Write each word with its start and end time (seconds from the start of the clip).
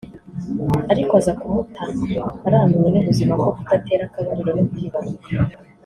ariko 0.91 1.11
aza 1.19 1.33
kumuta 1.39 1.83
arambiwe 2.47 2.89
n’ubuzima 2.91 3.33
bwo 3.39 3.51
kudatera 3.55 4.03
akabariro 4.05 4.51
no 4.53 4.63
kwibaruka 4.71 5.27